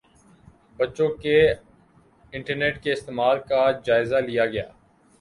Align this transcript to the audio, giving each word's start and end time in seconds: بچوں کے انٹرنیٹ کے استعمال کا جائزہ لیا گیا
بچوں 0.77 1.09
کے 1.15 1.35
انٹرنیٹ 2.33 2.81
کے 2.83 2.91
استعمال 2.93 3.39
کا 3.49 3.71
جائزہ 3.85 4.15
لیا 4.27 4.45
گیا 4.45 4.67